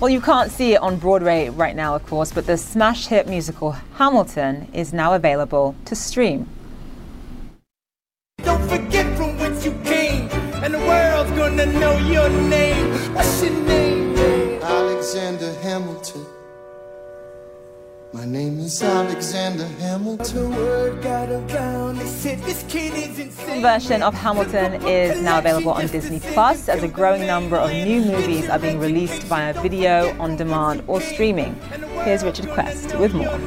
[0.00, 3.28] Well, you can't see it on Broadway right now, of course, but the smash hit
[3.28, 6.48] musical Hamilton is now available to stream.
[8.38, 10.30] Don't forget from whence you came,
[10.64, 13.14] and the world's gonna know your name.
[13.14, 14.16] What's your name?
[14.62, 16.24] Alexander Hamilton.
[18.12, 20.50] My name is Alexander Hamilton.
[23.62, 28.00] version of Hamilton is now available on Disney Plus as a growing number of new
[28.04, 31.54] movies are being released via video, on demand, or streaming.
[32.02, 33.38] Here's Richard Quest with more.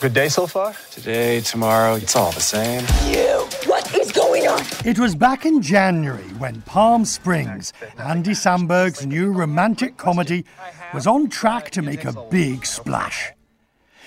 [0.00, 0.74] Good day so far?
[0.90, 2.84] Today, tomorrow, it's all the same.
[3.10, 3.48] You!
[3.66, 4.60] What is going on?
[4.84, 10.44] It was back in January when Palm Springs, Andy Samberg's new romantic comedy,
[10.94, 13.32] was on track to make a big splash.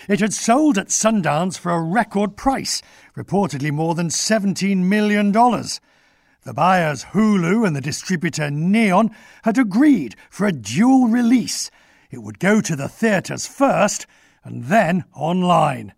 [0.07, 2.81] It had sold at Sundance for a record price,
[3.15, 5.31] reportedly more than $17 million.
[5.31, 11.69] The buyers, Hulu, and the distributor Neon, had agreed for a dual release.
[12.09, 14.07] It would go to the theatres first
[14.43, 15.93] and then online.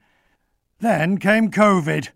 [0.79, 2.09] Then came COVID.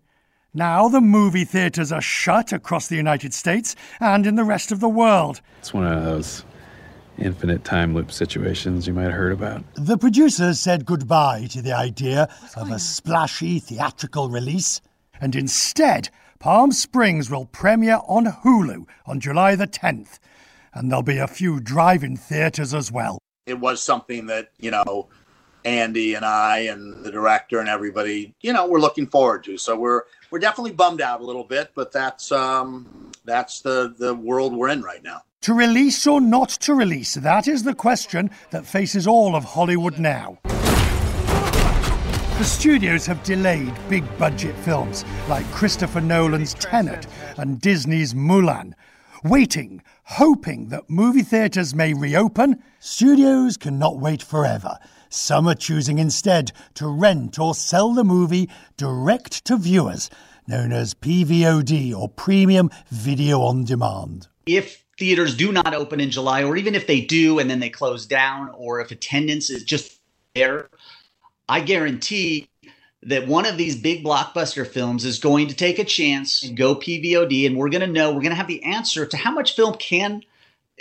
[0.52, 4.80] Now the movie theatres are shut across the United States and in the rest of
[4.80, 5.40] the world.
[5.60, 6.44] It's one of those
[7.18, 9.62] infinite time loop situations you might have heard about.
[9.74, 14.80] The producers said goodbye to the idea of a splashy theatrical release,
[15.20, 20.18] and instead, Palm Springs will premiere on Hulu on July the 10th,
[20.74, 23.18] and there'll be a few drive in theatres as well.
[23.46, 25.08] It was something that, you know,
[25.64, 29.58] Andy and I and the director and everybody, you know, we're looking forward to.
[29.58, 34.14] So we're we're definitely bummed out a little bit, but that's um that's the the
[34.14, 35.22] world we're in right now.
[35.46, 37.14] To release or not to release?
[37.14, 40.40] That is the question that faces all of Hollywood now.
[40.42, 48.72] The studios have delayed big budget films like Christopher Nolan's Tenet and Disney's Mulan.
[49.22, 54.76] Waiting, hoping that movie theatres may reopen, studios cannot wait forever.
[55.10, 60.10] Some are choosing instead to rent or sell the movie direct to viewers,
[60.48, 64.26] known as PVOD or Premium Video on Demand.
[64.44, 67.70] If theaters do not open in July, or even if they do and then they
[67.70, 69.98] close down, or if attendance is just
[70.34, 70.68] there,
[71.48, 72.48] I guarantee
[73.02, 76.74] that one of these big blockbuster films is going to take a chance and go
[76.74, 79.54] PVOD, and we're going to know, we're going to have the answer to how much
[79.54, 80.22] film can,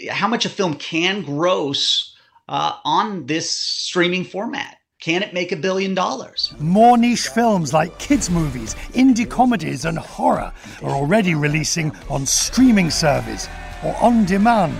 [0.09, 2.15] how much a film can gross
[2.49, 4.77] uh, on this streaming format.
[5.01, 6.53] Can it make a billion dollars?
[6.57, 10.51] More niche films like kids' movies, indie comedies, and horror
[10.81, 13.47] are already releasing on streaming service
[13.85, 14.75] or on demand.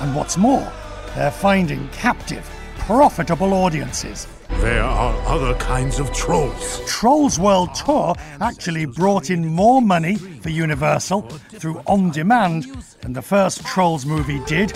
[0.00, 0.70] And what's more,
[1.14, 4.28] they're finding captive, profitable audiences.
[4.60, 6.80] There are other kinds of trolls.
[6.86, 12.64] Trolls World Tour actually brought in more money for Universal through on demand
[13.00, 14.72] than the first Trolls movie did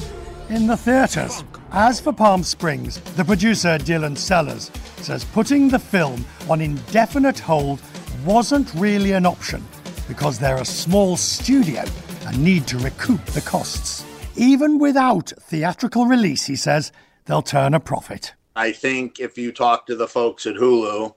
[0.48, 1.44] in the theatres.
[1.72, 4.70] As for Palm Springs, the producer Dylan Sellers
[5.02, 7.80] says putting the film on indefinite hold
[8.24, 9.62] wasn't really an option
[10.08, 11.84] because they're a small studio
[12.28, 14.04] and need to recoup the costs.
[14.36, 16.92] Even without theatrical release, he says,
[17.24, 18.34] they'll turn a profit.
[18.56, 21.14] I think if you talk to the folks at Hulu,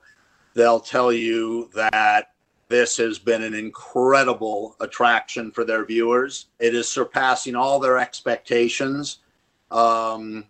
[0.54, 2.34] they'll tell you that
[2.68, 6.48] this has been an incredible attraction for their viewers.
[6.60, 9.20] It is surpassing all their expectations
[9.70, 10.46] um,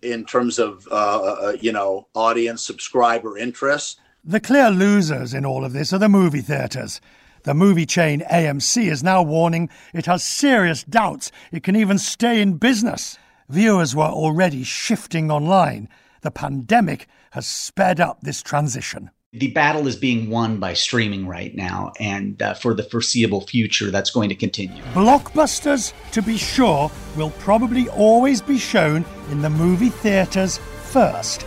[0.00, 4.00] in terms of, uh, uh, you know, audience subscriber interest.
[4.24, 7.00] The clear losers in all of this are the movie theatres.
[7.44, 12.40] The movie chain AMC is now warning it has serious doubts it can even stay
[12.40, 13.18] in business.
[13.48, 15.88] Viewers were already shifting online.
[16.20, 19.10] The pandemic has sped up this transition.
[19.32, 23.90] The battle is being won by streaming right now, and uh, for the foreseeable future,
[23.90, 24.82] that's going to continue.
[24.92, 31.46] Blockbusters, to be sure, will probably always be shown in the movie theatres first,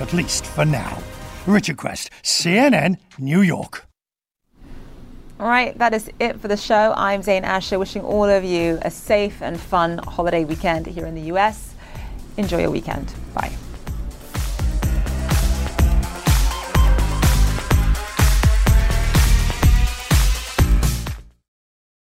[0.00, 0.98] at least for now.
[1.46, 3.86] Richard Quest, CNN, New York.
[5.38, 6.94] All right, that is it for the show.
[6.96, 11.14] I'm Zain Asher, wishing all of you a safe and fun holiday weekend here in
[11.14, 11.74] the US.
[12.38, 13.12] Enjoy your weekend.
[13.34, 13.52] Bye.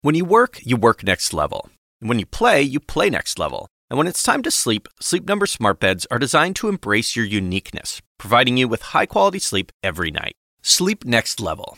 [0.01, 1.69] When you work, you work next level.
[1.99, 3.67] And when you play, you play next level.
[3.89, 7.25] And when it's time to sleep, Sleep Number smart beds are designed to embrace your
[7.25, 10.35] uniqueness, providing you with high-quality sleep every night.
[10.61, 11.77] Sleep next level.